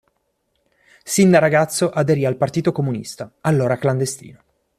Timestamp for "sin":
1.05-1.29